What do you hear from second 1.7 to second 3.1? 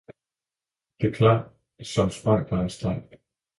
som sprang der en streng.